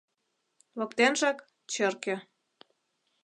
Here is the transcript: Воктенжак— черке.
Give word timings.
Воктенжак— 0.79 1.37
черке. 1.71 2.15